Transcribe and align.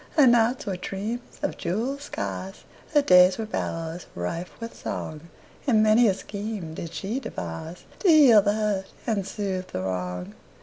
Her 0.17 0.25
nights 0.25 0.65
were 0.65 0.77
dreams 0.77 1.37
of 1.43 1.57
jeweled 1.57 2.01
skies, 2.01 2.63
Her 2.91 3.03
days 3.03 3.37
were 3.37 3.45
bowers 3.45 4.07
rife 4.15 4.49
with 4.59 4.75
song, 4.75 5.29
And 5.67 5.83
many 5.83 6.07
a 6.07 6.15
scheme 6.15 6.73
did 6.73 6.91
she 6.91 7.21
deviseTo 7.21 7.85
heal 8.03 8.41
the 8.41 8.53
hurt 8.53 8.87
and 9.05 9.27
soothe 9.27 9.67
the 9.67 9.83
wrong. 9.83 10.33